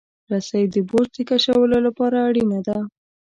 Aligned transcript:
رسۍ 0.31 0.63
د 0.73 0.75
بوج 0.89 1.07
د 1.15 1.17
کشولو 1.29 1.77
لپاره 1.87 2.17
اړینه 2.27 2.59
ده. 2.67 2.77